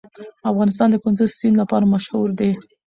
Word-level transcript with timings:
افغانستان 0.51 0.87
د 0.91 0.95
کندز 1.03 1.29
سیند 1.39 1.55
لپاره 1.61 1.85
مشهور 1.93 2.29
دی. 2.39 2.51